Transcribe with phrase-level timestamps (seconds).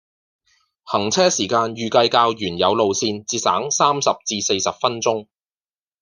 [0.83, 5.27] 行車時間預計較原有路線節省三十至四十分鐘。